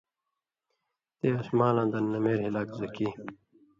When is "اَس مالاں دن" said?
1.37-2.05